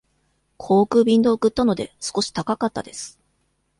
[0.57, 3.19] 航空便で送ったので、少し高かったです。